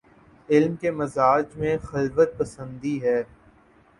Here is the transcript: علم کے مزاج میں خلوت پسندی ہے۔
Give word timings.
علم 0.49 0.75
کے 0.75 0.91
مزاج 0.91 1.45
میں 1.55 1.77
خلوت 1.83 2.37
پسندی 2.37 3.01
ہے۔ 3.03 3.21